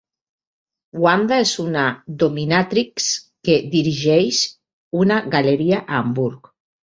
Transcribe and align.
Wanda 1.01 1.37
és 1.41 1.51
una 1.63 1.83
dominatrix 2.23 3.11
que 3.49 3.59
dirigeix 3.75 4.41
una 5.03 5.19
galeria 5.37 5.83
a 5.83 6.01
Hamburg. 6.01 6.53